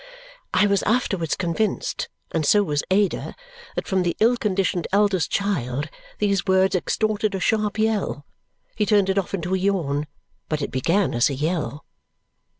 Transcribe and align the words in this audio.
I 0.51 0.65
was 0.65 0.81
afterwards 0.81 1.35
convinced 1.35 2.09
(and 2.31 2.43
so 2.43 2.63
was 2.63 2.81
Ada) 2.89 3.35
that 3.75 3.87
from 3.87 4.01
the 4.01 4.17
ill 4.19 4.35
conditioned 4.35 4.87
eldest 4.91 5.29
child, 5.29 5.89
these 6.17 6.47
words 6.47 6.73
extorted 6.73 7.35
a 7.35 7.39
sharp 7.39 7.77
yell. 7.77 8.25
He 8.75 8.87
turned 8.87 9.09
it 9.09 9.19
off 9.19 9.35
into 9.35 9.53
a 9.53 9.59
yawn, 9.59 10.07
but 10.49 10.59
it 10.63 10.71
began 10.71 11.13
as 11.13 11.29
a 11.29 11.35
yell. 11.35 11.85